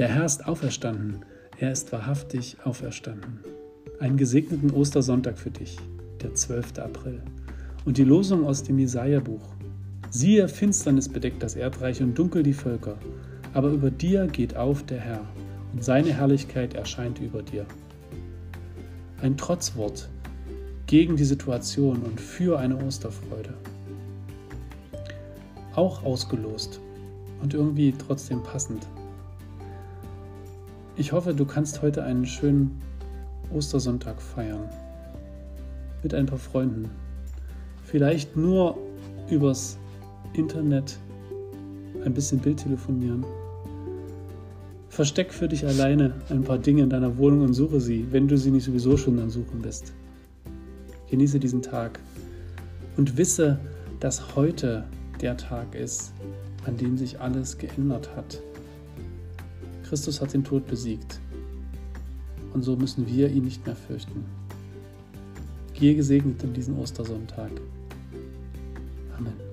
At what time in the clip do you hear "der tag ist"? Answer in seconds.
55.20-56.12